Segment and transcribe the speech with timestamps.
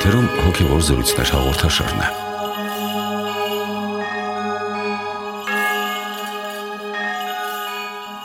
[0.00, 2.06] եթերում հոգևոր զրույցներ հաղորդաշարն է։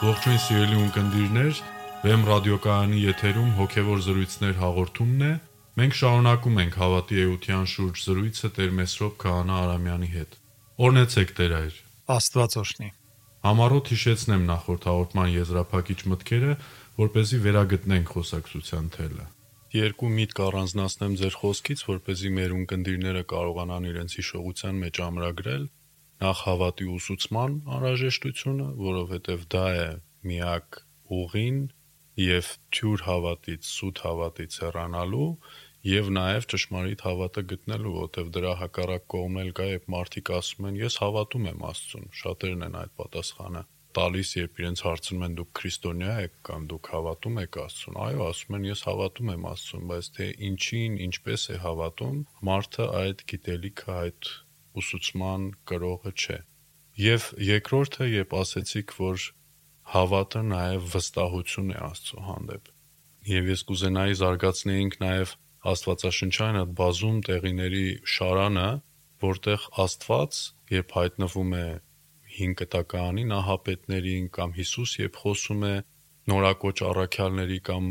[0.05, 1.59] Ողջույն սիրելի ունկնդիրներ,
[2.05, 5.33] Վեմ ռադիոկայանի եթերում հոգևոր զրույցներ հաղորդումն է։
[5.83, 10.41] Մենք շարունակում ենք հավատի էության շուրջ զրույցը Տեր Մեսրոպ Քահանա Արամյանի հետ։
[10.79, 11.85] Օրնեցեք Տեր այր։
[12.15, 12.91] Աստված օրհնի։
[13.51, 16.59] Համառոտ հիշեցնեմ նախորդ հաղորդման եզրափակիչ մտքերը,
[17.03, 19.34] որ เป զի վերագտնենք խոսակցության թելը
[19.75, 25.65] երկու միտք առանձնացնեմ ձեր խոսքից, որ เป զի մեր ունկնդիրները կարողանան իրենց հիշողության մեջ ամրագրել
[26.23, 29.89] նախ հավատի ուսուցման անհրաժեշտությունը, որովհետև դա է
[30.31, 30.79] միակ
[31.19, 31.59] ուղին
[32.23, 35.29] եւ թյուր հավատից, սուտ հավատից հեռանալու
[35.91, 40.81] եւ նաեւ ճշմարիտ հավատը գտնելու, որտեվ դրա հակառակ կողմն էլ կա, երբ մարդիկ ասում են
[40.85, 46.15] ես հավատում եմ Աստծուն, շատերն են այդ պատասխանը տալիս, երբ իրենց հարցնում են դուք քրիստոնյա
[46.25, 50.27] եք կամ դուք հավատում եք Աստծուն, այո, ասում են ես հավատում եմ Աստծուն, բայց թե
[50.49, 54.31] ինչին, ինչպես է հավատում, մարդը այդ գիտելիքը, այդ
[54.81, 56.37] ուսուցման կրողը չէ։
[57.05, 59.25] Եվ երկրորդը, երբ ասեցիք, որ
[59.95, 62.69] հավատը նաև վստահություն է Աստծո հանդեպ։
[63.25, 65.33] Եվ ես կուզենայի զարգացնեինք նաև
[65.65, 67.85] Աստվածաշնչային այդ բազում տեղիների
[68.15, 68.69] շարանը,
[69.25, 70.39] որտեղ Աստված,
[70.75, 71.65] երբ հայտնվում է
[72.39, 75.75] հին կտակարանի նահապետներին կամ Հիսուս երբ խոսում է
[76.33, 77.89] նորակոչ առաքյալների կամ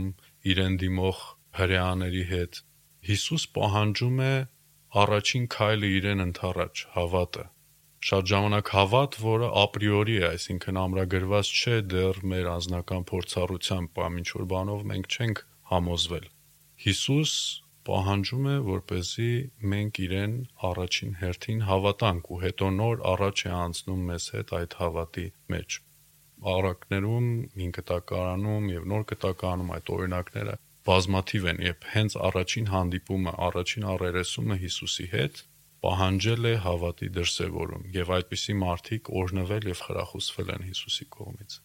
[0.54, 1.24] իրեն դիմող
[1.60, 2.62] հրեաների հետ
[3.08, 4.34] Հիսուս պահանջում է
[5.04, 7.50] առաջին քայլը իրեն ընթառաջ հավատը
[8.04, 14.26] շատ ժամանակ հավատ, որը ապրիորի է, այսինքն ամրագրված չէ դեռ մեր անձնական փորձառությամբ կամ ինչ
[14.34, 16.26] որ բանով մենք չենք համոզվել։
[16.84, 17.32] Հիսուս
[17.88, 19.30] պահանջում է, որ เป զի
[19.72, 20.34] մենք իրեն
[20.68, 25.78] առաջին հերթին հավատանք ու հետո նոր առաջ է անցնում մեզ հետ այդ հավատի մեջ։
[26.54, 27.26] Արակներում,
[27.60, 34.56] հին կտակարանում եւ նոր կտակարանում այդ օրինակները բազմաթիվ են, երբ հենց առաջին հանդիպումը, առաջին առերեսումը
[34.64, 35.44] Հիսուսի հետ
[35.84, 41.56] պահանջել է հավատի դրսևորում եւ այդպիսի մարդիկ օրնվել եւ խրախուսվել են Հիսուսի կողմից։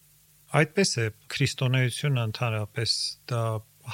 [0.60, 2.94] Այդպես է քրիստոնեությունը ընդհանրապես
[3.30, 3.42] դա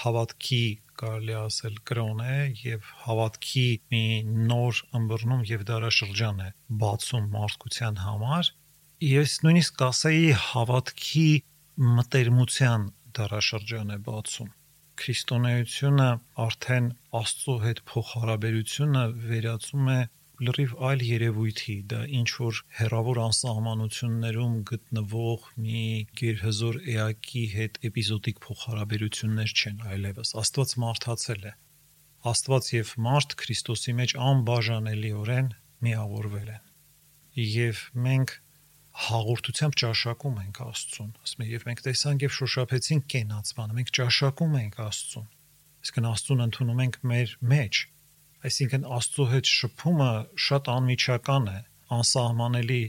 [0.03, 0.63] հավատքի
[1.03, 3.65] կարելի ասել կրոն է եւ հավատքի
[3.95, 4.03] մի
[4.51, 6.51] նոր ըմբռնում եւ դարաշրջան է
[6.83, 8.53] բացում մարդկության համար
[9.07, 11.29] ես նույնիսկ կասեի հավատքի
[11.97, 12.87] մտերմության
[13.21, 14.55] դարաշրջան է բացում
[15.01, 16.07] քրիստոնեությունը
[16.43, 16.87] արդեն
[17.21, 19.99] Աստծո հետ փոխհարաբերությունը վերածում է
[20.37, 25.85] լրիվ այլ երևույթի, դա ինչ որ հերավոր անսահմանություններում գտնվող մի
[26.21, 31.55] գերհզոր էակի հետ էպիզոդիկ փոխհարաբերություններ չեն այլևս։ Աստված մարդացել է։
[32.33, 35.51] Աստված եւ մարդ Քրիստոսի մեջ անբաժանելիորեն
[35.87, 36.63] միավորվել են։
[37.47, 38.37] Եվ մենք
[39.07, 44.81] հաղորդությամբ ճաշակում ենք Աստծուն։ Ասում եմ, եւ մենք տեսանք եւ շոշափեցինք կենացմանը, մենք ճաշակում ենք
[44.87, 45.29] Աստծուն։
[45.87, 47.83] Իսկ Աստծուն ընդունում ենք մեր մեջ
[48.45, 50.11] Այսինքն Աստծո հետ շփումը
[50.47, 51.59] շատ անմիջական է,
[51.97, 52.83] անսահմանելի,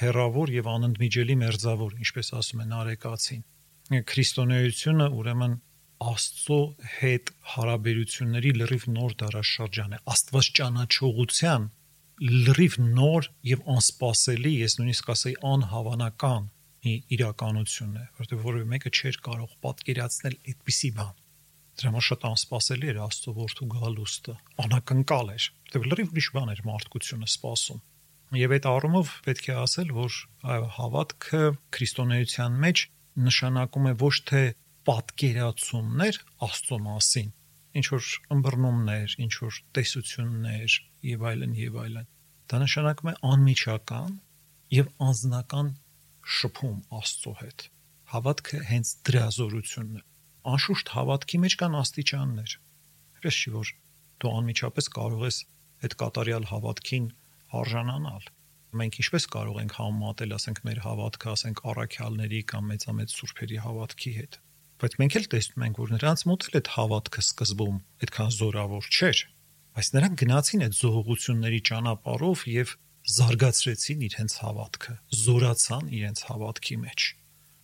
[0.00, 3.42] հերավոր եւ անընդմիջելի մերձավոր, ինչպես ասում են արեկացին։
[4.10, 5.56] Քրիստոնեությունը ուրեմն
[6.06, 6.58] Աստծո
[6.96, 11.68] հետ հարաբերությունների լրիվ նոր դարաշրջան է։ Աստված ճանաչողության
[12.46, 16.50] լրիվ նոր եւ անսպասելի, ես նույնիսկ ասեի անհավանական
[16.86, 21.14] մի իրականություն է, որտեղ որևէ մեկը չէր կարող պատկերացնել այդպիսի բան
[21.76, 26.62] Դրա համար շատ անսպասելի էր Աստծո որդու գալուստը։ Անակնկալ էր, որտեղ լրիվ ուրիշ բան էր
[26.68, 27.82] մարդկությունը սպասում։
[28.40, 30.16] Եվ այդ առումով պետք է ասել, որ
[30.54, 31.42] այո, հավատքը
[31.76, 32.84] քրիստոնեության մեջ
[33.26, 34.42] նշանակում է ոչ թե
[34.88, 37.30] պատկերացումներ Աստծո մասին,
[37.76, 40.80] ինչ որ ըմբռնումներ, ինչ որ տեսություններ
[41.12, 42.10] եւ այլն եւ այլն։
[42.46, 44.18] Դա նշանակում է անմիջական
[44.80, 45.72] եւ անznական
[46.40, 47.70] շփում Աստծո հետ։
[48.16, 50.06] Հավատքը հենց դրա զորությունն է
[50.52, 52.56] անշուշտ հավատքի մեջ կան աստիճաններ։
[53.16, 53.70] Այսպես չի որ
[54.22, 55.38] դու անմիջապես կարող ես
[55.86, 57.06] այդ կատարյալ հավատքին
[57.60, 58.26] արժանանալ։
[58.76, 64.38] Մենք ինչպես կարող ենք համեմատել, ասենք մեր հավատքը, ասենք առաքյալների կամ մեծամեծ սուրբերի հավատքի հետ։
[64.76, 67.76] Բայց մենք էլ տեսնում ենք, որ նրանց մոտ էլ այդ հավատքը սկզբում
[68.06, 69.20] այդքան զորավոր չէր,
[69.76, 72.74] բայց նրանք գնացին այդ զողողությունների ճանապարհով եւ
[73.16, 77.06] զարգացրեցին իրենց հավատքը, զորացան իրենց հավատքի մեջ։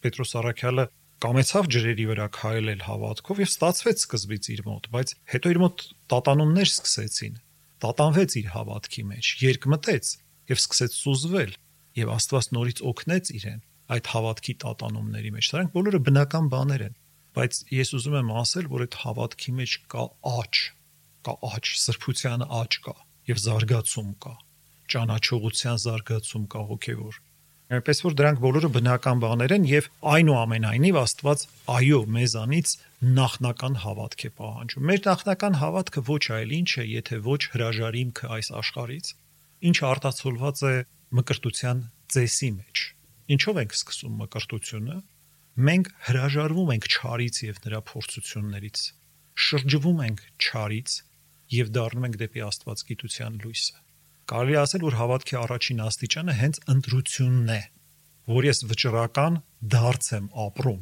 [0.02, 0.84] Պետրոս Արաքյալը
[1.22, 6.68] կամեցավ ջրերի վրա քայլել հավատքով եւ ստացվեց սկզբից իր մոտ, բայց հետո իր մոտ տատանումներ
[6.72, 7.36] սկսեցին։
[7.82, 10.10] Տատանվեց իր հավատքի մեջ, երկմտեց
[10.50, 11.54] եւ սկսեց սուզվել
[12.02, 16.94] եւ Աստված նորից օգնեց իրեն այդ հավատքի տատանումների մեջ։ Սրանք բոլորը բնական բաներ են,
[17.38, 20.62] բայց ես ուզում եմ ասել, որ այդ հավատքի մեջ կա աճ,
[21.22, 22.96] կա աճ, սրբության աճ կա
[23.30, 24.34] եւ զարգացում կա,
[24.92, 27.20] ճանաչողության զարգացում կա հոգեվոր
[27.72, 32.72] Այնպես որ դրանք բոլորը բնական բաներ են եւ այնուամենայնիվ Աստված այո մեզանից
[33.18, 38.50] նախնական հավատք է պահանջում։ Մեր նախնական հավատքը ոչ այլ ինչ է, եթե ոչ հրաժարիմքը այս
[38.60, 39.06] աշխարից,
[39.72, 40.74] ինչը արտացոլված է
[41.16, 41.80] մկրտության
[42.12, 42.82] ծեսի մեջ։
[43.32, 44.98] Ինչով ենք սկսում մկրտությունը։
[45.72, 48.84] Մենք հրաժարվում ենք չարից եւ նրա փորձություններից,
[49.48, 50.98] շրջվում ենք չարից
[51.56, 53.80] եւ դառնում ենք դեպի Աստվածգիտության լույսը։
[54.32, 57.62] Կարելի ասել, որ հավատքի առաջին աստիճանը հենց ընտրությունն է,
[58.32, 59.34] որ ես վճռական
[59.74, 60.78] դարձ եմ ապրում,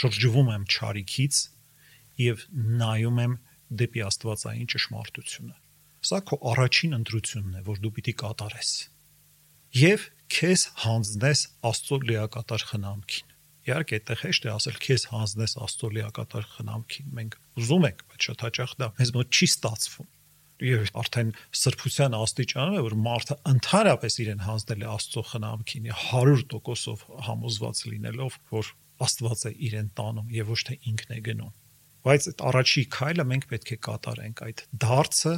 [0.00, 1.40] շրջվում եմ չարիքից
[2.20, 2.44] եւ
[2.84, 3.34] նայում եմ
[3.80, 5.56] դեպի Աստվածային ճշմարտությունը։
[6.10, 8.70] Սա քո առաջին ընտրությունն է, որ դու պիտի կատարես
[9.80, 13.34] եւ քեզ հանձնես Աստծո լիակատար խնամքին։
[13.70, 18.44] Իհարկե, այդտեղ հեշտ է ասել քեզ հանձնես Աստծո լիակատար խնամքին։ Մենք ուզում ենք, բայց շատ
[18.46, 20.08] հաճախ դա մեզ մոտ չի ստացվում։
[20.60, 28.38] Եվ արդեն սրբության աստիճանը որ մարդը ընդհանրապես իրեն հանձնել է Աստծո խնամքին 100%-ով համոզված լինելով,
[28.52, 31.52] որ Աստված է իրեն տանում եւ ոչ թե ինքն է գնում։
[32.00, 35.34] Բայց այդ առաջի քայլը մենք պետք է կատարենք այդ դարձը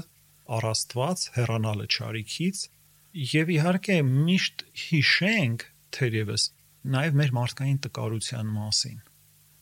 [0.59, 2.67] առաստված հեռանալը ճարիքից
[3.13, 6.45] Եվ իհարկե միշտ հիշենք թերևս
[6.95, 8.95] նաև մեր մարդկային տկարության մասին։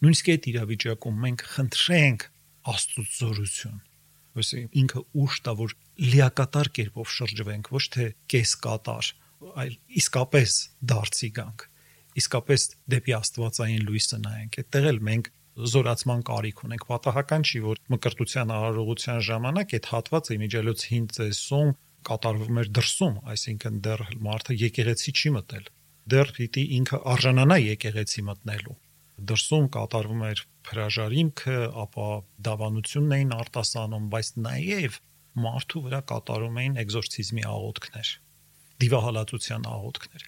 [0.06, 2.26] Նույնիսկ այդ իրավիճակում մենք խնդրենք
[2.70, 3.80] Աստծո զորություն,
[4.38, 5.74] ոսի ինքը ուշ տա որ
[6.10, 9.10] լիակատար կերպով շրջվենք, ոչ թե կեսկատար,
[9.64, 10.56] այլ իսկապես
[10.90, 11.66] դարձի գանք,
[12.20, 15.30] իսկապես դեպի Աստվածային լույսը նայենք։ Այդտեղ էլ մենք
[15.70, 21.72] զորացման կարիք ունենք։ Պատահական չի, որ մկրտության արարողության ժամանակ այդ հատվածը իմիջիալոց հին ծեսում
[22.10, 25.66] կատարվում էր դրսում, այսինքն դեռ մարդը եկեղեցի չի մտել։
[26.10, 28.76] Դեռ պիտի ինքը արժանանա եկեղեցի մտնելու։
[29.30, 32.08] Դրսում կատարվում էր հրաժարիմքը, ապա
[32.46, 34.98] դավանությունն էին արտասանում, բայց նաև
[35.40, 38.08] մարդու վրա կատարում էին էկզորցիզմի աղոթքներ,
[38.84, 40.24] դիվահալածության աղոթքներ։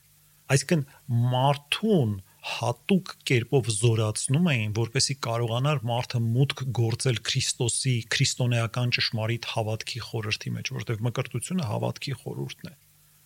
[0.53, 0.85] Այսինքն
[1.33, 10.55] մարդուն հատուկ կերպով զորացնում էին, որպեսի կարողանար մարդը մուտք գործել Քրիստոսի քրիստոնեական ճշմարիտ հավատքի խորհրդի
[10.57, 12.75] մեջ, որովհետև մկրտությունը հավատքի խորհուրդն է։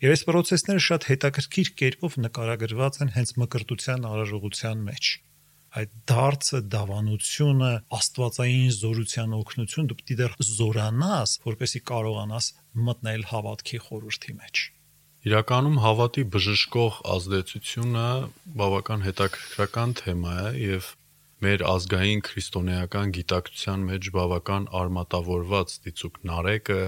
[0.04, 5.12] Եվ այս process-ները շատ հետաքրքիր կերպով նկարագրված են հենց մկրտության արարողության մեջ
[5.81, 12.50] այդ դարձը դավանությունը աստվածային զորության օգնություն դու պիտի դեռ զորանաս որպեսի կարողանաս
[12.88, 14.64] մտնել հավատքի խորհրդի մեջ
[15.26, 18.06] Իրականում հավատի բժշկող ազդեցությունը
[18.61, 20.90] բավական հետաքրքրական թեմա է եւ
[21.46, 26.78] մեր ազգային քրիստոնեական գիտակցության մեջ բավական արմատավորված դիցուկ նարեկը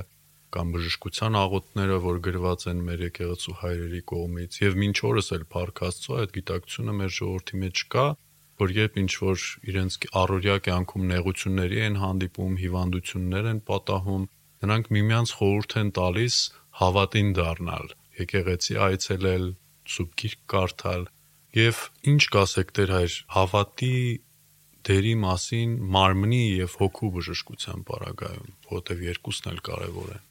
[0.56, 5.82] կամ բժշկության աղոթները, որ գրված են մեր եկեղեցու հայրերի կողմից եւ մինչ օրս էլ Փառք
[5.88, 8.06] Աստծո այդ գիտակցությունը մեր ժողովրդի մեջ կա,
[8.58, 14.24] որ երբ ինչ որ իրենց առօրյա կյանքում նեղությունների են հանդիպում, հիվանդություններ են պատահում,
[14.64, 16.38] նրանք միմյանց խորհուրդ են տալիս
[16.78, 17.86] հավատին դառնալ
[18.18, 19.44] եկեղեցի այցելել,
[19.88, 21.04] սուրբ գիրք կարդալ
[21.58, 21.82] եւ
[22.12, 23.94] ինչ կասեք Տեր հայր հավատի
[24.88, 30.24] դերի մասին մարմնի եւ հոգու բժշկության պարագայում, որովհետեւ երկուսն էլ կարեւոր են։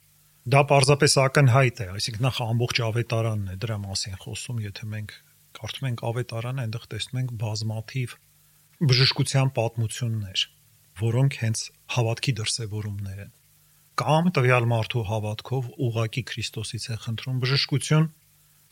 [0.47, 5.15] Դա պարզապես ակնհայտ է, այսինքն նախ ամբողջ ավետարանն է դրա մասին խոսում, եթե մենք
[5.57, 8.15] կարդում ենք ավետարանը, այնտեղ տեսնում ենք բազմաթիվ
[8.91, 10.45] բժշկության պատմություններ,
[11.01, 11.65] որոնք հենց
[11.97, 13.35] հավատքի դրսևորումներ են
[13.97, 18.03] կամ տվյալ մարդու հավատքով ուղակի Քրիստոսից է խնդրում բժշկություն,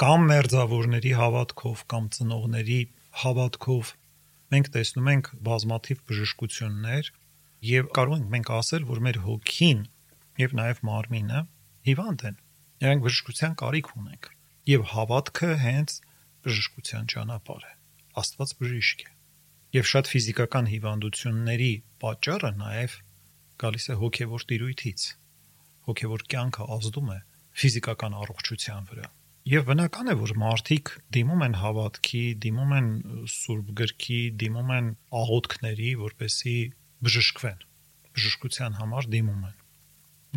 [0.03, 2.77] կամ մերձավորների հավատքով կամ ծնողների
[3.23, 3.93] հավատքով
[4.53, 7.09] մենք տեսնում ենք բազմաթիվ բժշկություններ
[7.71, 9.81] եւ կարող ենք մենք ասել, որ մեր հոգին
[10.45, 11.41] եւ նաեւ մարմինը
[11.89, 12.37] հիվանդ են։
[12.85, 14.29] Նրանք բժշկության կարիք ունենք
[14.75, 15.97] եւ հավատքը հենց
[16.45, 17.73] բժշկության ճանապարհ է։
[18.21, 19.11] Աստված բժիշկ է։
[19.75, 21.71] Եվ շատ ֆիզիկական հիվանդությունների
[22.05, 22.97] պատճառը նաեւ
[23.65, 25.05] գալիս է հոգևոր տիրույթից։
[25.89, 27.19] Հոգևոր կյանքը ազդում է
[27.61, 29.09] ֆիզիկական առողջության վրա։
[29.45, 32.87] Եվ բնական է, որ մարդիկ դիմում են հավատքի, դիմում են
[33.33, 34.87] սուրբ գրքի, դիմում են
[35.19, 36.55] աղոթքների, որպեսի
[37.05, 37.59] բժշկվեն։
[38.15, 39.59] Բժշկության համար դիմում են։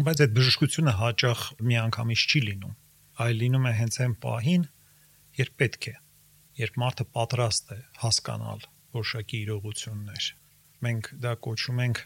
[0.09, 2.75] Բայց այդ բժշկությունը հաճախ միանգամից չի լինում,
[3.25, 4.69] այլ լինում է հենց այն պահին,
[5.38, 5.95] երբ պետք է,
[6.59, 8.64] երբ մարդը պատրաստ է հասկանալ
[8.99, 10.28] որոշակի իրողություններ։
[10.87, 12.00] Մենք դա կոչում ենք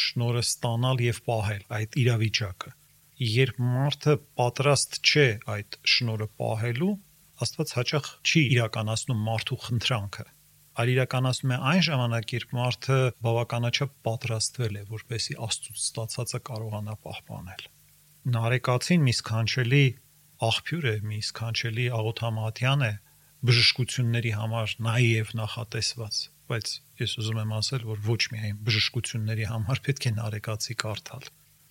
[0.00, 2.72] շնորը ստանալ եւ պահել այդ իրավիճակը։
[3.16, 6.94] Երբ մարդը պատրաստ չէ այդ շնորը պահելու,
[7.36, 10.24] Աստված հաճախ չի իրականացնում մարդու խնդրանքը,
[10.80, 12.96] այլ իրականացնում է այն ժամանակ, երբ մարդը
[13.26, 17.66] բավականաչափ պատրաստվել է, որպեսի Աստծուց ստացածը կարողանա պահպանել։
[18.36, 19.84] Նարեկացին մի սքանչելի
[20.50, 22.94] աղբյուր է, մի սքանչելի աղոթամատյան է
[23.46, 30.04] բժշկությունների համար նաև նախատեսված բայց ես ուզում եմ ասել, որ ոչ միայն բժշկությունների համար պետք
[30.06, 31.24] է նարեկացի կարդալ։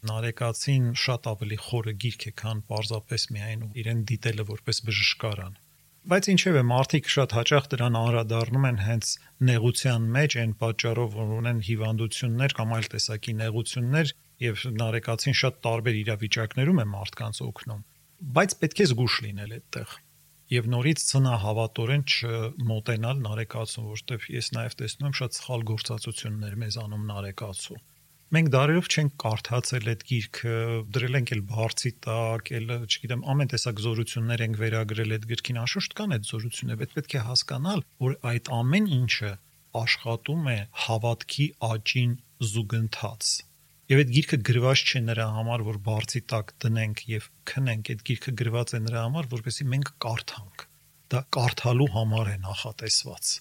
[0.09, 5.55] Նարեկացին շատ ավելի խորը գիրք է, քան պարզապես միայն իրեն դիտելը որպես բժշկարան։
[6.05, 9.13] Բայց ինչևէ մարդիկ շատ հաճախ դրան անդրադառնում են հենց
[9.49, 14.13] նեղության մեջ, այն պատճառով, որ ունեն հիվանդություններ կամ այլ տեսակի նեղություններ
[14.45, 17.81] եւ նարեկացին շատ տարբեր իրավիճակներում է մարդկանց օգնում։
[18.35, 19.95] Բայց պետք է զգուշ լինել այդտեղ
[20.55, 27.79] եւ նորից ցնահավատորեն չմոտենալ նարեկացուն, որովհետեւ ես նաեւ տեսնում եմ շատ սխալ գործածություններ մեզանում նարեկացու
[28.35, 30.53] մենք դարերով չենք կարդացել այդ գիրքը,
[30.95, 35.95] դրել ենք էլ բարձի տակ, էլ, չգիտեմ, ամեն տեսակ զորություններ ենք վերագրել այդ գրքին, անշուշտ
[35.99, 39.31] կան այդ զորությունները, բայց պետք է հասկանալ, որ այդ ամեն ինչը
[39.85, 42.17] աշխատում է հավատքի աճին
[42.49, 43.31] զուգընթաց։
[43.91, 48.31] Եվ այդ գիրքը գրված չէ նրա համար, որ բարձի տակ դնենք եւ քնենք, այդ գիրքը
[48.41, 50.65] գրված է նրա համար, որպեսզի մենք կարդանք։
[51.13, 53.35] Դա կարդալու համար է նախատեսված,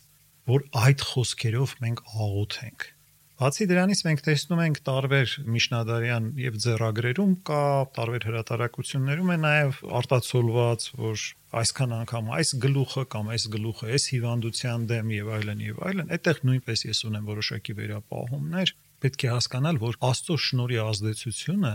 [0.53, 2.91] որ այդ խոսքերով մենք աղոթենք
[3.35, 7.63] Բացի դրանից մենք տեսնում ենք տարբեր միջնադարյան եւ ձեռագրերում կա
[7.97, 11.25] տարբեր հրատարակություններում է նաեւ արտացոլված, որ
[11.61, 16.41] այսքան անգամ այս գլուխը կամ այս գլուխը այս հիվանդության դեմ եւ այլն եւ այլն, այդտեղ
[16.47, 18.75] նույնպես ես ունեմ որոշակի վերապահումներ,
[19.05, 21.75] պետք է հասկանալ, որ Աստծո շնորհի ազդեցությունը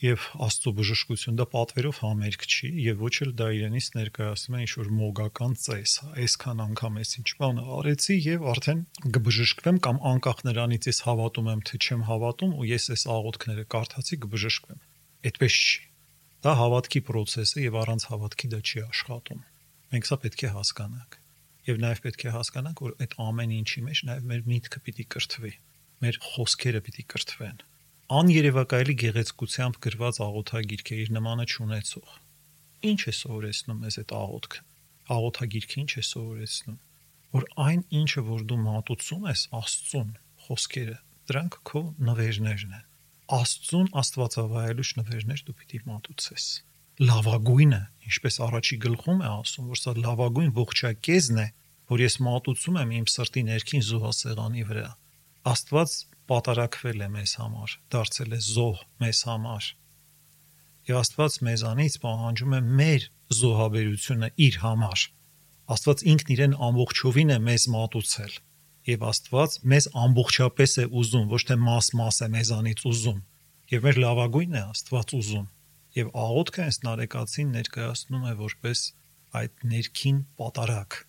[0.00, 4.70] եւ Աստծո բժշկություն դա պատվերով համերգ չի եւ ոչ էլ դա իրենից ներկայացնում է ինչ
[4.80, 8.80] որ մոգական ծես այսքան անգամ էս ինչ բանը արեցի եւ արդեն
[9.16, 14.20] կբժշկվեմ կամ անկախ նրանից ես հավատում եմ թե չեմ հավատում ու ես այս աղոթքները կարդացի
[14.24, 14.80] կբժշկվեմ
[15.30, 15.86] այդպես չի
[16.48, 19.42] դա հավատքի process է եւ առանց հավատքի դա չի աշխատում
[19.92, 21.20] մենք սա պետք է հասկանանք
[21.68, 25.52] եւ նաեւ պետք է հասկանանք որ այդ ամեն ինչի մեջ նաեւ մեր միտքը պիտի կրթվի
[26.00, 27.66] մեր խոսքերը պիտի կրթվեն
[28.10, 32.14] աներևակայելի գեղեցկությամբ գրված աղոթագիրք է իր նմանը չունեցող։
[32.90, 34.62] Ինչ է սովորեցնում մեզ այդ աղոթքը։
[35.14, 36.78] Աղոթագիրքը ինչ է սովորեցնում,
[37.36, 40.10] որ այն ինչը որ դու մատուցում ես Աստծուն,
[40.46, 40.96] խոսքերը,
[41.30, 42.84] դրանք քո նվերներն են։
[43.38, 46.46] Աստծուն Աստվածավայելուչ նվերներ դու պիտի մատուցես։
[47.00, 51.46] Լավագույնը, ինչպես առաջի գլխում է ասում, որ սա լավագույն ողջակեզն է,
[51.94, 54.90] որ ես մատուցում եմ իմ սրտի ներքին զոհասեղանի վրա։
[55.40, 55.92] Աստված
[56.28, 59.68] պատարակվել է մեզ համար, դարձել է զոհ մեզ համար։
[60.90, 63.06] Եվ Աստված մեզանից պահանջում է մեր
[63.38, 65.04] զոհաբերությունը իր համար։
[65.74, 68.34] Աստված ինքն իրեն ամբողջովին է մեզ մատուցել։
[68.90, 73.22] Եվ Աստված մեզ ամբողջապես է ուզում, ոչ թե մաս-մաս է մեզանից ուզում։
[73.70, 75.46] Եվ մեր լավագույնն է Աստված ուզում։
[76.00, 78.84] Եվ աղոթքը այս նարեկացին ներկայացնում է որպես
[79.40, 81.00] այդ ներքին պատարակ,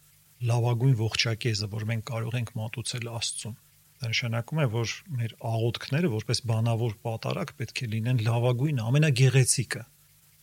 [0.52, 3.60] լավագույն ողջակեզը, որ մենք կարող ենք մատուցել Աստծուն։
[4.02, 4.92] Դա նշանակում է, որ
[5.22, 9.82] մեր աղոթքները որպես բանավոր պատարակ պետք է լինեն լավագույն, ամենագեղեցիկը։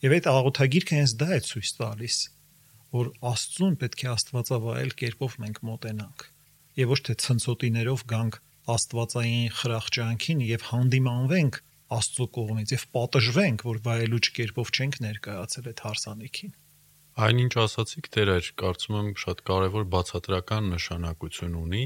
[0.05, 2.19] Եվ այդ աղոթագիրքը հենց դա է ցույց տալիս,
[2.95, 6.23] որ Աստծուն պետք է Աստվածավայել կերպով մենք մոտենանք,
[6.79, 8.39] եւ ոչ թե ցնցոտիներով գանք
[8.79, 11.61] Աստվածային խրախճանքին եւ հանդիմանվենք
[11.99, 16.51] Աստծո կողմից եւ պատժվենք, որ վայելուչ կերպով չենք ներկայացել այդ հարսանիքին։
[17.19, 21.85] Այնինչ ասացիք դերեր, կարծում եմ շատ կարևոր բացատրական նշանակություն ունի,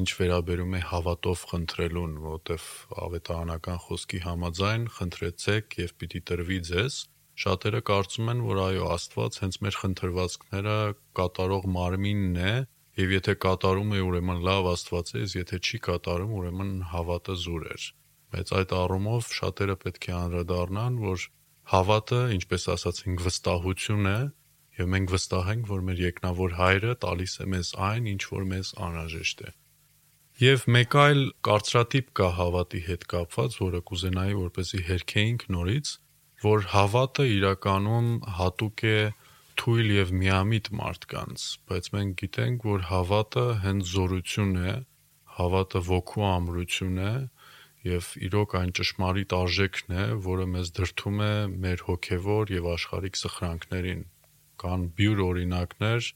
[0.00, 2.68] ինչ վերաբերում է հավատով խնդրելուն, որտեվ
[3.06, 6.96] ավետարանական խոսքի համաձայն խնդրեցեք եւ պիտի տրվի ձեզ,
[7.42, 10.76] շատերը կարծում են, որ այո, Աստված հենց մեր խնդրվածքները
[11.20, 12.54] կատարող մարմինն է,
[13.02, 17.86] եւ եթե կատարում է, ուրեմն լավ Աստված է, եթե չի կատարում, ուրեմն հավատը զուր էր։
[18.32, 21.26] Բայց այդ առումով շատերը պետք է անդրադառնան, որ
[21.72, 24.18] հավատը, ինչպես ասացինք, վստահություն է,
[24.80, 28.72] եւ մենք վստահ ենք, որ մեր երկնավոր հայրը տալիս է մեզ այն, ինչ որ մեզ
[28.88, 29.52] անհրաժեշտ է։
[30.42, 35.90] Եվ մեկ այլ կարծրատիպ կա հավատի հետ կապված, որը կուզենայի որպեսի հերքեինք նորից,
[36.42, 38.08] որ հավատը իրականում
[38.38, 38.96] հատուկ է
[39.62, 44.74] թույլ եւ միամիտ մարդկանց, բայց մենք գիտենք, որ հավատը հենց զորություն է,
[45.36, 47.14] հավատը ոգու ամրություն է
[47.92, 51.32] եւ իրոք այն ճշմարիտ արժեքն է, որը մեզ դրթում է
[51.66, 54.02] մեր հոգեվոր եւ աշխարհիկ սխրանքներին։
[54.62, 56.10] Կան բյուր օրինակներ,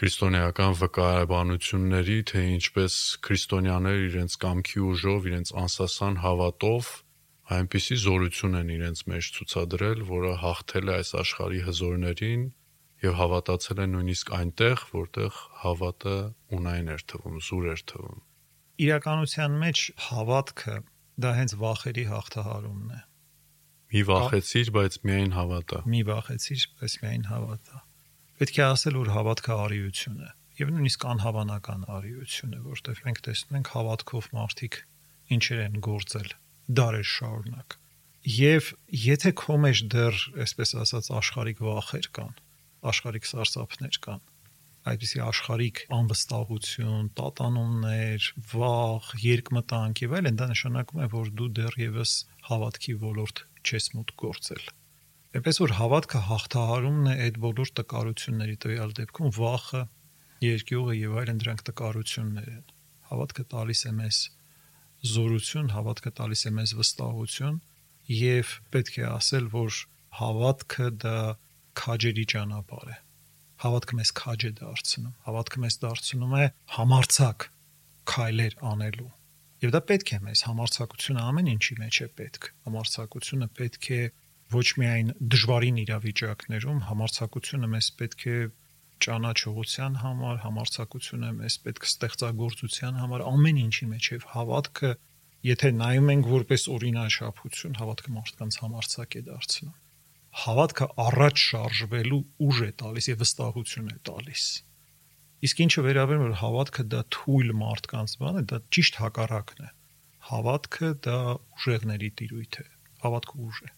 [0.00, 2.94] քրիստոնեական վկայաբանությունների, թե ինչպես
[3.26, 6.88] քրիստոնյաները իրենց կամքի ուժով, իրենց անսասան հավատով
[7.56, 12.46] այնպիսի զորություն են իրենց մեջ ցուցադրել, որը հաղթել է այս աշխարհի հզորներին
[13.04, 16.16] եւ հավատացել են նույնիսկ այնտեղ, որտեղ հավատը
[16.60, 18.24] ունայն էր թվում, զուր էր թվում։
[18.80, 20.78] Իրականության մեջ հավատքը
[21.20, 23.04] դա հենց վախերի հաղթահարումն է։
[23.90, 27.84] Մի վախեցիր, բայց միայն հավատա։ Մի վախեցիր, բայց միայն հավատա
[28.40, 30.30] պետք է ասել, որ հավատքը արիություն է
[30.60, 34.78] եւ նույնիսկ անհավանական արիություն է, որտեղ մենք տեսնում ենք հավատքով մարդիկ
[35.36, 36.32] ինչեր են գործել
[36.80, 37.76] դարեր շարունակ։
[38.36, 42.34] Եվ եթե քո մեջ դեռ, այսպես ասած, աշխարհիկ վախեր կան,
[42.92, 44.26] աշխարհիկ սարսափներ կան,
[44.90, 52.18] այդպիսի աշխարհիկ անվստահություն, տատանումներ, վախ, երկմտանք եւ այլն, դա նշանակում է, որ դու դեռևս
[52.50, 54.68] հավատքի ոլորտ չես մոտ գործել
[55.30, 59.82] Էպես որ հավատքը հաղթահարումն է այդ բոլոր տկարությունների տվյալ դեպքում վախը,
[60.42, 62.64] երկյուղը եւ այլն դրանք տկարություններ են։
[63.10, 64.18] Հավատքը տալիս է մեզ
[65.10, 67.60] զորություն, հավատքը տալիս է մեզ վստահություն
[68.10, 69.78] եւ պետք է ասել, որ
[70.18, 71.20] հավատքը դա
[71.78, 72.96] քաջերի ճանապարհ է։
[73.60, 77.46] Հավատքը մեզ քաջ է դարձնում, հավատքը մեզ դարձնում է համարցակ
[78.10, 79.10] քայլեր անելու։
[79.60, 84.00] Եվ դա պետք է մեզ համարցակությունը ամեն ինչի մեջ է պետք։ Համարցակությունը պետք է
[84.50, 88.38] ոչ միայն դժվարին իրավիճակներում համարցակությունը մեզ պետք է
[89.04, 94.90] ճանաչողության համար, համարցակությունը մեզ պետք ստեղծագործության համար, ամեն ինչի մեջ եւ հավատքը,
[95.50, 99.72] եթե նայում ենք որպես օրինաչափություն, հավատքը մարդկանց համարցակ է դարձնում։
[100.40, 104.44] Հավատքը առաջ շարժվելու ուժ է տալիս եւ վստահություն է տալիս։
[105.40, 109.74] Իսկ ինչը վերաբերում է հավատքը դա թույլ մարդկանց բան է, դա ճիշտ հակառակն է։
[110.30, 111.18] Հավատքը դա
[111.56, 112.66] ուժեղների տիրույթ է։
[113.00, 113.70] Հավատքը ուժ է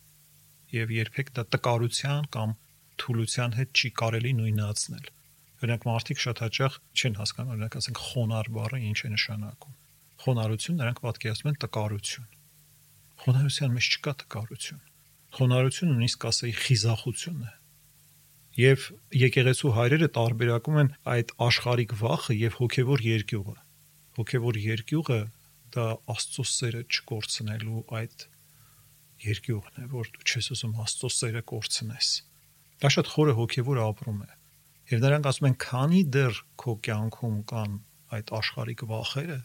[0.72, 2.54] եւ երբեք դա տկարության կամ
[3.02, 5.10] թուլության հետ չի կարելի նույնացնել։
[5.62, 9.74] Օրինակ մարդիկ շատ հաճախ չեն հասկանում, օրինակ ասենք խոնար բառը ինչ է նշանակում։
[10.22, 12.30] Խոնարհություն նրանք պատկերացնում են տկարություն։
[13.22, 14.80] Խոնարհության մեջ չկա տկարություն։
[15.38, 17.52] Խոնարհությունը նույնիսկ ասեի խիզախություն է։
[18.62, 18.88] Եվ
[19.22, 23.56] եկեղեցու հայրերը տարբերակում են այդ աշխարհիկ վախը եւ հոգեվոր երկյուղը։
[24.18, 25.20] Հոգեվոր երկյուղը
[25.72, 28.26] դա Աստծո սերը չկորցնելու այդ
[29.26, 32.08] երկյուղն է, որ դու չես ուզում Աստծո սերը կորցնես։
[32.82, 34.30] Դա շատ խորը հոգևոր ապրում է։
[34.92, 37.76] Եվ նրանք ասում են, քանի դեռ քո կյանքում կան
[38.16, 39.38] այդ աշխարհիկ վախերը,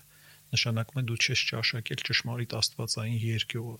[0.55, 3.77] նշանակում է դու չես ճաշակել ճշմարիտ Աստվածային երկյուղը։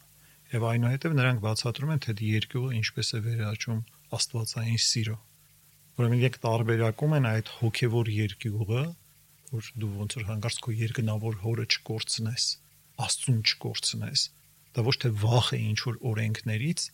[0.53, 3.81] Եվ այնուհետև նրանք բացատրում են, թե դի երկյուղը ինչպես է վերաճում
[4.17, 5.17] Աստվածային սիրո։
[5.97, 8.83] Ուրեմն եք տարբերակում են այդ հոգևոր երկյուղը,
[9.57, 12.45] որ դու ոնց որ հանգարց քո երկնավոր հորը չկորցնես,
[13.07, 14.23] Աստծուն չկորցնես,
[14.75, 16.85] Դա ոչ թե վախ է ինչ որ օրենքներից,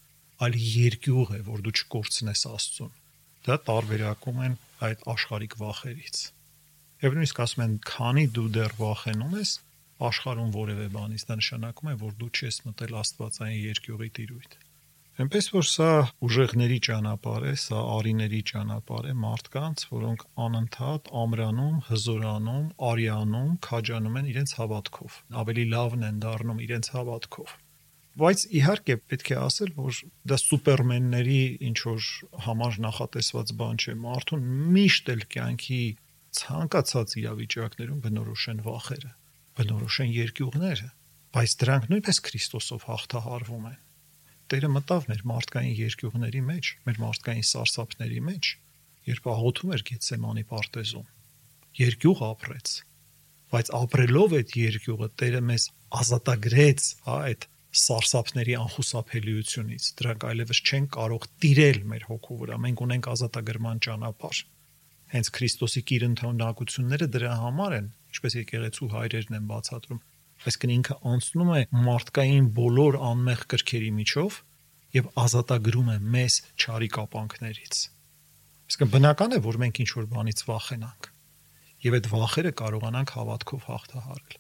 [0.44, 2.94] այլ երկյուղ է, որ դու չկորցնես Աստծուն։
[3.44, 4.58] Դա տարբերակում են
[4.88, 6.20] այդ աշխարհիկ վախերից։
[7.04, 9.52] Եվ նույնիսկ ասում են, քանի դու դեռ վախենում ես
[10.08, 14.56] աշխարհում որևէ բանից, դա նշանակում է, որ դու չես մտել Աստվածային երկյուղի տիրույթ։
[15.24, 15.90] Էնպես որ սա
[16.26, 24.32] ուժեղների ճանապարհ է, սա արիների ճանապարհ է մարդկանց, որոնք անընդհատ ամրանում, հզորանում, արյանում, քաջանում են
[24.34, 27.54] իրենց հավատքով։ Ավելի լավն են դառնում իրենց հավատքով։
[28.14, 30.00] Բայց իհարկե պետք է ասել, որ
[30.30, 32.10] դա սուպերմենների ինչ որ
[32.46, 34.44] համար նախատեսված բան չէ։ Մարդուն
[34.76, 35.80] միշտ էլ կյանքի
[36.38, 39.12] ցանկացած իրավիճակներում բնորոշ են վախերը,
[39.58, 40.90] բնորոշ են երկյուղները,
[41.34, 43.80] բայց դրանք նույնպես Քրիստոսով հաղթահարվում են։
[44.54, 48.50] Տերը մտավ մեր մարդկային երկյուղների մեջ, մեր մարդկային սարսափների մեջ,
[49.10, 51.08] երբ աղոթում էր Գեթսեմանի պարտեզում։
[51.82, 52.74] Երկյուղ ապրեց,
[53.54, 55.66] բայց ապրելով այդ երկյուղը Տերը մեզ
[56.04, 63.08] ազատագրեց, հա, այդ սարսափների անխուսափելիությունից։ Դրանք այլևս չեն կարող տիրել մեր հոգու վրա։ Մենք ունենք
[63.14, 64.42] ազատագրման ճանապարհ։
[65.14, 70.02] Հենց Քրիստոսի կիրընտոնակությունները դրա համար են, ինչպես եկեղեցու հայրերն են բացատրում,
[70.44, 74.40] այսինքն ինքը անցնում է մարդկային բոլոր անմեղ կրքերի միջով
[74.94, 77.82] եւ ազատագրում է մեզ ճարի կապանքներից։
[78.74, 81.10] Իսկն բնական է, որ մենք ինչ որ բանից վախենանք
[81.84, 84.38] եւ այդ վախերը կարողանանք հավատքով հաղթահարել։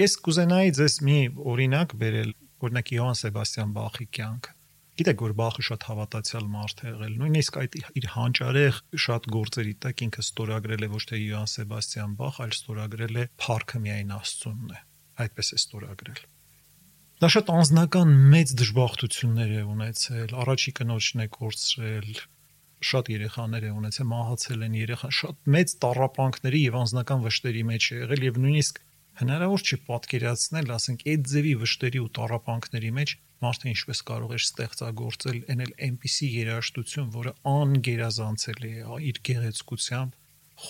[0.00, 1.18] Ես կուզենայի ձեզ մի
[1.50, 2.30] օրինակ բերել
[2.68, 4.56] օրինակ Իոհան Սեբաստիան Բախի կյանքը
[5.00, 10.02] գիտեք որ Բախը շատ հավատացյալ մարդ է եղել նույնիսկ այդ իր հանճարեղ շատ գործերի տակ
[10.06, 14.82] ինքը ստորագրել է ոչ թե Իոհան Սեբաստիան Բախ այլ ստորագրել է Փարքը միայն Աստծունն է
[15.24, 16.20] այդպես է ստորագրել
[17.20, 22.12] Նա շատ անznական մեծ դժբախտություններ է ունեցել առաջի կնոջն է կորցրել
[22.90, 27.98] շատ երեխաներ է ունեցել մահացել են երեխա շատ մեծ տառապանքների եւ անznական վշտերի մեջ է
[28.00, 28.80] եղել եւ նույնիսկ
[29.20, 35.38] հնարավոր չի պատկերացնել, ասենք, այդ ձևի վշտերի ու տարապանքների մեջ մարդը ինչպես կարող էր ստեղծագործել
[35.50, 40.16] ենել այնպիսի երաժշտություն, որը անգերազանցելի է իր գեղեցկությամբ,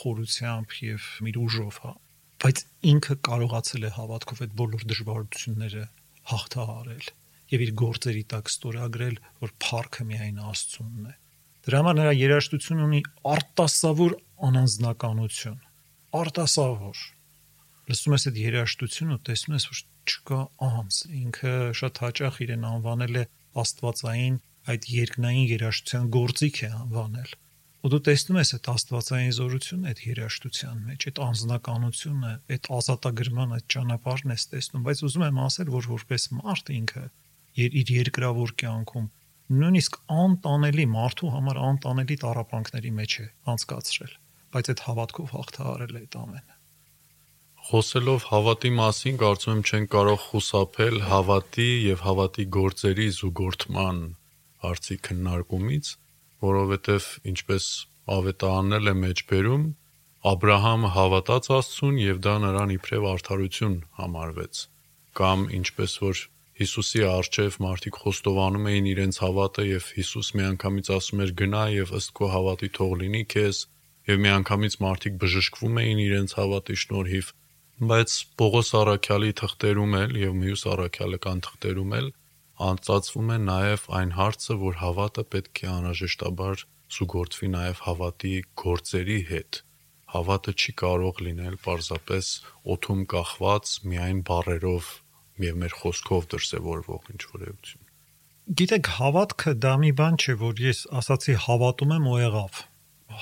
[0.00, 1.92] խորությամբ եւ իր ուժով, հա։
[2.40, 5.82] Բայց ինքը կարողացել է հավատքով այդ բոլոր դժվարությունները
[6.30, 7.08] հաղթահարել
[7.50, 11.14] եւ իր գործերի տակ ստորագրել, որ փառքը միայն Աստծունն է։
[11.66, 13.00] Դրա համար նրա երաժշտությունը ունի
[13.34, 14.14] արտասավոր
[14.48, 15.58] անանձնականություն։
[16.20, 17.02] Արտասավոր
[17.90, 23.20] լսում ես այդ երաժշտությունը ու տեսնում ես որ չկա անձ ինքը շատ հաճախ իրեն անվանել
[23.20, 23.24] է
[23.62, 27.32] աստվածային այդ երկնային երաժշտության գործիք է անվանել
[27.80, 33.66] ու դու տեսնում ես այդ աստվածային զորությունը այդ երաժշտության մեջ այդ անձնականությունը այդ ազատագրման այդ
[33.74, 37.04] ճանապարհն ես տեսնում բայց ուզում եմ ասել որ որպես մարդ ինքը
[37.80, 39.08] իր երկրավոր կյանքում
[39.64, 44.16] նույնիսկ անտանելի մարդու համար անտանելի տարապանքների մեջ է անցկացրել
[44.54, 46.59] բայց այդ հավատքով հաղթահարել է այդ ամենը
[47.70, 54.00] Խոսելով հավատի մասին, կարծում եմ չեն կարող խուսափել հավատի եւ հավատի գործերի զուգորդման
[54.64, 55.90] հարցի քննարկումից,
[56.46, 57.68] որովհետև ինչպես
[58.16, 59.68] ավետարանել է մեջբերում,
[60.20, 64.58] Աբ รา համը հավատաց Աստծուն եւ դա նրան իբրև արդարություն համարվեց։
[65.20, 66.18] Կամ ինչպես որ
[66.60, 72.12] Հիսուսի արչև մարդիկ խոստովանում էին իրենց հավատը եւ Հիսուս միանգամից ասում էր գնա եւ ըստ
[72.20, 73.62] քո հավատի թող լինի քեզ
[74.10, 77.32] եւ միանգամից մարդիկ բժշկվում էին իրենց հավատի շնորհիվ
[77.80, 82.08] բայց Պողոս Արաքյալի թղթերում էլ եւ մյուս Արաքյալական թղթերում էլ
[82.66, 86.64] անցածվում է նաեւ այն հարցը, որ հավատը պետք է անհրաժեշտաբար
[86.96, 89.60] զուգորդվի նաեւ հավատի գործերի հետ։
[90.12, 92.28] Հավատը չի կարող լինել պարզապես
[92.76, 94.90] օթում կախված միայն բարերով
[95.48, 97.86] եւ մեր խոսքով դրսեւորվող ինչ որ էություն։
[98.60, 102.60] Գիտեք, հավատքը դա մի բան չէ, որ ես ասացի հավատում եմ ու եղավ։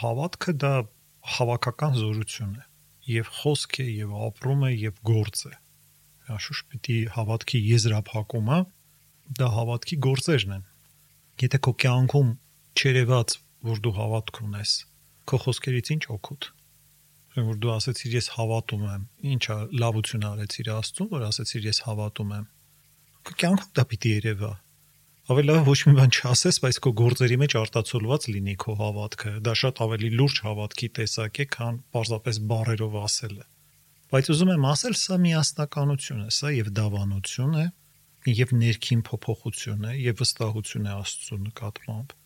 [0.03, 0.73] Հավատքը դա
[1.39, 2.68] հավաքական զորություն է
[3.09, 5.55] եւ խոսք է եւ ապրում է եւ գործ է։
[6.35, 8.59] Աշուշ պիտի հավատքի եզրափակումը
[9.39, 10.67] դա հավատքի գործերն են։
[11.43, 12.31] Եթե քո կյանքում
[12.79, 13.35] չերևաց,
[13.69, 14.73] որ դու հավատք ունես,
[15.29, 16.49] քո խոսքերից ինչ օգուտ։
[17.39, 22.47] Որ դու ասեցիր ես հավատում եմ, ինչա լավություն արեցիր Աստծուն, որ ասեցիր ես հավատում եմ։
[23.29, 24.53] Քո կյանքում դա պիտի երևա
[25.29, 29.53] ավելի լավ ոչ մի բան չասես, բայց քո գործերի մեջ արտացոլված լինի քո հավատքը։ Դա
[29.61, 33.45] շատ ավելի լուրջ հավատքի տեսակ է, քան պարզապես բառերով ասելը։
[34.09, 37.67] Բայց ուզում եմ ասել, սա միասնականություն է, սա եւ դավանություն է,
[38.39, 42.17] եւ ներքին փոփոխություն է, եւ վստահություն է Աստծո նկատմամբ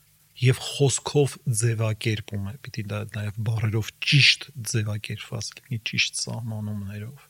[0.43, 7.27] եւ խոսքով ձևակերպում է, պիտի դա նաեւ բառերով ճիշտ ձևակերպված լինի, ճիշտ սահմանումներով։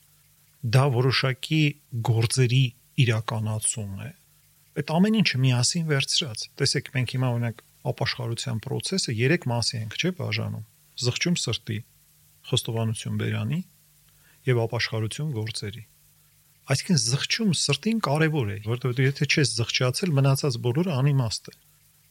[0.73, 1.61] Դա որոշակի
[2.09, 2.63] գործերի
[3.03, 4.09] իրականացում է,
[4.73, 7.59] այդ ամեն ինչը միասին վերցրած։ Տեսեք, մենք հիմա օրինակ
[7.93, 10.63] ապաշխարության process-ը 3 մասի ենք, չէ՞, բաժանում։
[11.03, 11.77] Զղջում սրտի,
[12.49, 13.59] խոստովանություն բերանի
[14.49, 15.83] եւ ապաշխարություն գործերի։
[16.73, 21.55] Այսինքն զղջում սրտին կարևոր է, որովհետեւ եթե չես զղջացել, մնացած բոլորը անիմաստ է։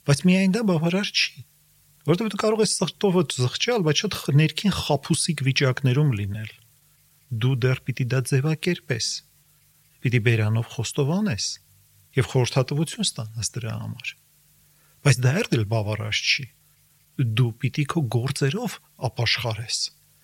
[0.02, 1.44] Բայց միայն դա բավարար չի։
[2.02, 6.50] Որովհետեւ դու կարող ես սրտով զղջալ, բայց շատ ներքին խափուսիկ վիճակներում լինել։
[7.42, 9.06] Դու դեռ պիտի դա ձևակերպես։
[10.02, 11.46] Պիտի բերանով խոստովանես
[12.16, 14.12] եւ խորհրդատվություն ստանաս դրա համար։
[15.02, 16.44] Բայց դա էլ բավարար չի։
[17.38, 18.76] Դու պիտի քո գործերով
[19.08, 19.78] ապաշխարես։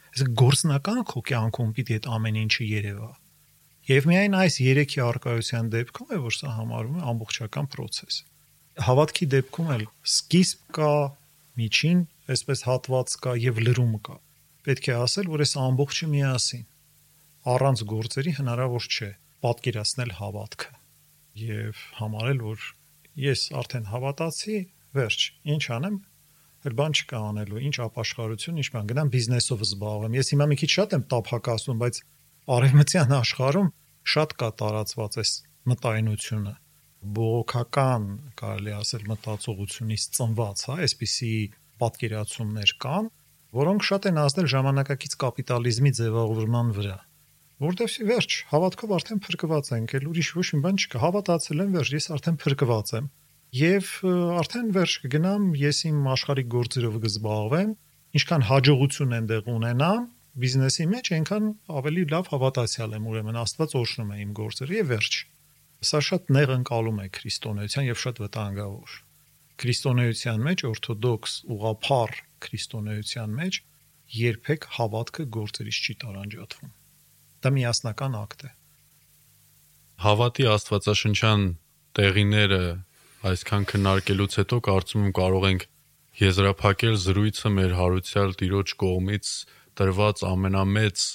[0.09, 3.11] Այսինքն գործնական քո կյանքում պիտի այդ ամեն ինչը երևա։
[3.89, 8.19] Եվ միայն այս երեքի արկայության դեպքում է, որ սա համարվում է ամբողջական process։
[8.89, 10.95] Հավատքի դեպքում էլ սկիզբ կա,
[11.59, 12.03] միջին,
[12.35, 14.19] այսպես հատված կա եւ լրում կա։
[14.69, 16.67] Պետք է ասել, որ այս ամբողջը միասին
[17.49, 19.11] առանց գործերի հնարավոր չէ
[19.47, 20.78] պատկերացնել հավատքը
[21.39, 22.69] եւ համարել, որ
[23.19, 24.59] ես արդեն հավատացի,
[24.99, 25.25] վերջ,
[25.55, 25.99] ինչ անեմ,
[26.67, 30.71] հեր բան չկա անելու, ինչ ապաշխարություն, ինչ բան, գնամ բիզնեսով զբաղվեմ։ Ես հիմա մի քիչ
[30.75, 32.01] շատ եմ տափակացնում, բայց
[32.59, 33.69] արևմտյան աշխարհում
[34.09, 35.33] շատ կա տարածված այս
[35.69, 36.55] մտայնությունը
[37.19, 38.07] բողոքական,
[38.39, 41.35] կարելի ասել, մտածողությունից ծնված, հա, այսպիսի
[41.79, 43.11] պատկերացումներ կան,
[43.59, 46.97] որոնք շատ են ազդել ժամանակակից կապիտալիզմի ձևավորման վրա
[47.59, 51.91] որտեվ վերջ հավատքով արդեն փրկված ենք, էլ ուրիշ ոչ մի բան չկա, հավատացել եմ, վերջ
[51.97, 53.09] ես արդեն փրկված եմ։
[53.59, 53.89] Եվ
[54.39, 57.73] արդեն վերջ կգնամ, ես իմ աշխարհիկ գործերով կզբաղվեմ,
[58.19, 60.07] ինչքան հաջողություն այնտեղ ունենամ
[60.39, 65.19] բիզնեսի մեջ, այնքան ավելի լավ հավատացյալ եմ, ուրեմն Աստված օրհնում է իմ գործերը եւ վերջ։
[65.89, 68.97] Սա շատ նեղ ընկալում է քրիստոնեության եւ շատ վտանգավոր։
[69.59, 73.63] Քրիստոնեության մեջ օրթոդոքս ուղափառ քրիստոնեության մեջ
[74.23, 76.78] երբեք հավատքը գործերից չի տարանջատվում
[77.45, 78.51] Դա միասնական ակտ է։
[80.05, 81.43] Հավատի աստվածաշնչյան
[81.99, 82.63] տեղիները
[83.29, 85.65] այսքան քննարկելուց հետո կարծում եմ կարող ենք
[86.19, 89.33] եզրափակել զրույցը մեր հարուցյալ տիրոջ կողմից
[89.79, 91.07] տրված ամենամեծ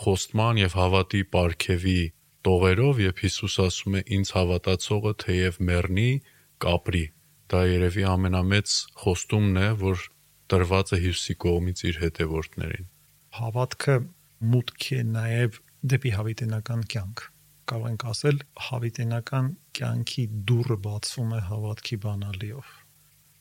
[0.00, 2.00] խոստման եւ հավատի ապարքեվի
[2.46, 6.10] տողերով, երբ Հիսուս ասում է ինձ հավատացողը թեև մեռնի,
[6.64, 7.04] կապրի։
[7.50, 10.06] Դա երևի ամենամեծ խոստումն է, որ
[10.50, 12.88] տրված է Հիսուսի կողմից իր հետևորդներին։
[13.40, 13.96] Հավատքը
[14.40, 15.58] մուտք է նաև
[15.92, 17.24] դեպի հավիտենական կյանք
[17.70, 22.72] կարող ենք ասել հավիտենական կյանքի դուռը բացվում է հավատքի բանալիով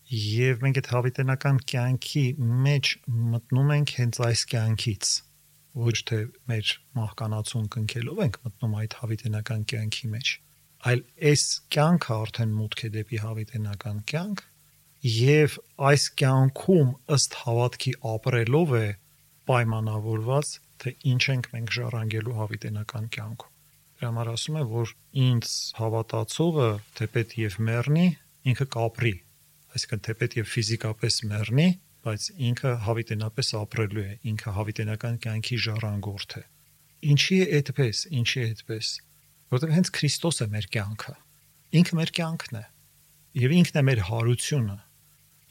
[0.09, 2.25] եւ մենք այդ հավիտենական կյանքի
[2.67, 2.91] մեջ
[3.31, 5.09] մտնում ենք հենց այս կյանքից
[5.79, 6.19] ոչ թե
[6.51, 10.31] մեր մահկանացուն կնքելով ենք մտնում այդ հավիտենական կյանքի մեջ
[10.89, 11.43] այլ այս
[11.75, 14.43] կյանքը արդեն մուտք է դեպի հավիտենական կյանք
[15.15, 15.59] եւ
[15.89, 18.87] այս կյանքում ըստ հավատքի ապրելով է
[19.49, 23.53] պայմանավորված թե ինչ ենք մենք ժառանգելու հավիտենական կյանքում։
[23.99, 24.93] Դրա համար ասում է, որ
[25.25, 28.07] ինձ հավատացողը թեպետ եւ մեռնի,
[28.49, 29.13] ինքը կապրի,
[29.75, 31.67] այսինքն թեպետ եւ ֆիզիկապես մեռնի,
[32.07, 36.43] բայց ինքը հավիտենապես ապրելու է, ինքը հավիտենական կյանքի ժառանգորդ է։
[37.09, 38.91] Ինչի է այդպես, ինչի է այդպես։
[39.49, 41.15] Որտեղ հենց Քրիստոս է մեր կյանքը։
[41.79, 42.65] Ինքը մեր կյանքն է։
[43.37, 44.75] եւ ինքն է մեր հարությունը։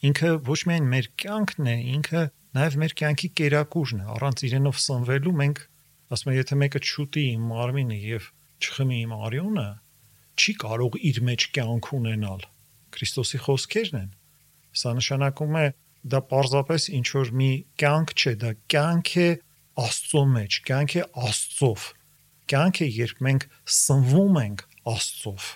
[0.08, 2.22] Ինքը ոչ միայն մեր կյանքն է, ինքը
[2.56, 5.58] նաև մեր կյանքի կերակուրն է։ Առանց իրենով սնվելու մենք
[6.14, 9.66] ասում եմ, եթե մեկը չուտի իմ մարմինը եւ չխմի իմ արյունը,
[10.38, 12.46] չի կարող իր մեջ կյանք ունենալ։
[12.96, 14.08] Քրիստոսի խոսքերն են։
[14.78, 15.66] Սա նշանակում է
[16.08, 17.50] դա պարզապես ինչ որ մի
[17.82, 19.28] կյանք չէ, դա կյանք է
[19.78, 21.84] Աստծո մեջ, կյանք է Աստծով։
[22.48, 23.44] Կյանք է, երբ մենք
[23.78, 25.50] սնվում ենք Աստծով։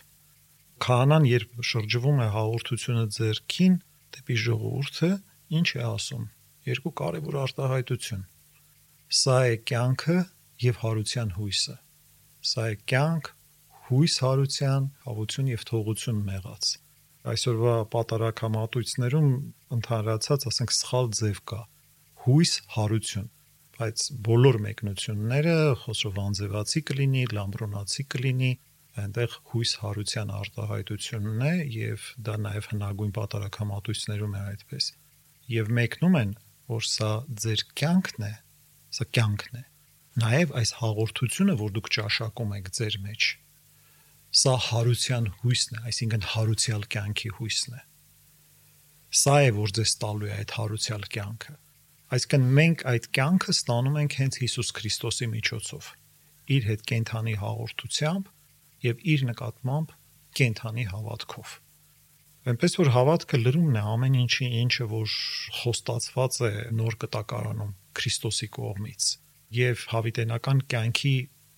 [0.83, 3.75] Քահանան երբ շրջվում է հաղորդությունը ձերքին
[4.13, 5.11] դեպի ժողովուրդը,
[5.59, 6.25] ինչ է ասում։
[6.69, 8.23] Երկու կարևոր արտահայտություն։
[9.23, 10.19] Սա է կյանքը
[10.63, 11.77] եւ հարության հույսը։
[12.53, 13.35] Սա է կյանք,
[13.89, 16.73] հույս հարության, հավություն եւ թողություն մեղած
[17.23, 19.29] այսօրվա պատարակամատույցներում
[19.77, 21.59] ընդհանրացած, ասենք, սխալ ձև կա։
[22.25, 23.29] Հույս, հարություն
[23.77, 28.51] բայց բոլոր մեկնությունները խոսով անձևացի կլինի, լամբրոնացի կլինի,
[29.03, 34.89] այնտեղ հույս հարության արտահայտությունն է եւ դա նաեւ հնագույն պատարակամատույցներում է այդպես։
[35.53, 36.35] Եվ մեկնում են,
[36.73, 37.13] որ սա
[37.45, 38.35] ձեր կյանքն է,
[38.99, 39.65] սա կյանքն է։
[40.23, 43.31] Նաեւ այս հաղորդությունը, որ դուք ճաշակում եք ձեր մեջ,
[44.33, 47.81] Սա հարության հույսն է, այսինքն հարուցյալ կյանքի հույսն է։
[49.21, 51.57] Սա է, որ ձեզ տալու է այդ հարուցյալ կյանքը։
[52.17, 55.91] Այսինքն մենք այդ կյանքը ստանում ենք հենց Հիսուս Քրիստոսի միջոցով,
[56.57, 58.33] իր հետ կենթանի հաղորդությամբ
[58.89, 59.93] եւ իր նկատմամբ
[60.41, 61.53] կենթանի հավատքով։
[62.43, 65.13] Այնպես որ հավատքը լրումն է ամեն ինչի, ինչը որ
[65.61, 69.07] խոստացված է նոր կտակարանում Քրիստոսի կողմից
[69.59, 71.13] եւ հավիտենական կյանքի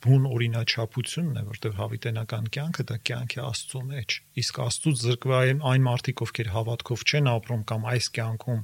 [0.05, 5.87] բուն օրինաչափությունն է, որտեղ հավիտենական կյանքը դա կյանք է Աստծո մեջ։ Իսկ Աստծուց զրկվային այն
[5.88, 8.62] մարդիկ, ովքեր հավատքով չեն ապրում կամ այս կյանքում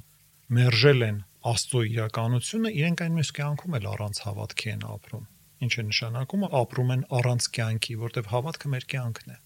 [0.61, 5.25] մերժել են Աստծո իրականությունը, իրենք այն մյուս կյանքում էլ առանց հավատքի են ապրում։
[5.65, 9.37] Ինչը նշանակում է ապրում են առանց կյանքի, որտեղ հավատքը մեր կյանքն է։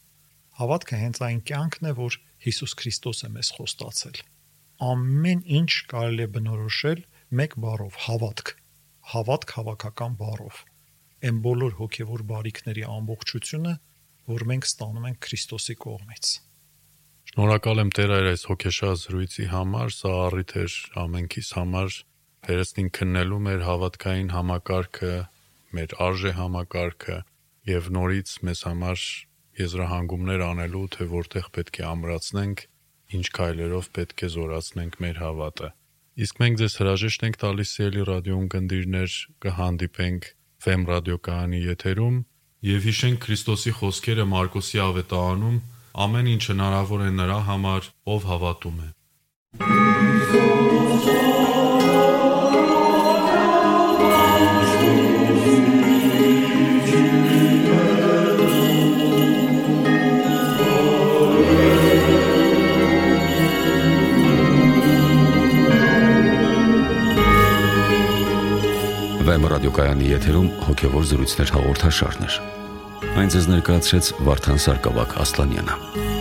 [0.55, 4.21] Հավատքը հենց այն կյանքն է, որ Հիսուս Քրիստոս է մեզ խոստացել։
[4.85, 7.03] Ամեն ինչ կարելի է բնորոշել
[7.41, 8.55] մեկ բառով՝ հավատք։
[9.15, 10.63] Հավատք հավաքական բառով
[11.25, 13.71] այն բոլոր հոգևոր բարիքների ամբողջությունը,
[14.29, 16.31] որ մենք ստանում ենք Քրիստոսի կողմից։
[17.31, 21.97] Շնորհակալ եմ Տեր այս հոգեշահ զրույցի համար, սա առիթ էր ամենքիս համար
[22.45, 25.15] վերստին քննելու մեր հավատքային համակարգը,
[25.75, 27.17] մեր արժե համակարգը
[27.73, 29.07] եւ նորից մեզ համար
[29.59, 32.63] եզրահանգումներ անելու, թե որտեղ պետք է ամրացնենք,
[33.15, 35.69] ինչ քայլերով պետք է զորացնենք մեր հավատը։
[36.25, 39.15] Իսկ մենք ձեզ հրաժեշտ ենք տալիս Սելի ռադիոյն գնդիրներ
[39.45, 40.27] կհանդիպենք
[40.65, 42.17] Վեմ ռադիոկայանի եթերում
[42.65, 45.57] եւ հիշենք Քրիստոսի խոսքերը Մարկոսի ավետարանում
[46.05, 48.89] ամեն ինչ հնարավոր է նրա համար, ով հավատում է։
[69.35, 72.37] Վայմ ռադիոկայանի եթերում հոգևոր զրույցներ հաղորդաշարներ։
[73.19, 76.14] Այն ձեզ ներկայացրեց Վարդան Սարգսակ Ասլանյանը։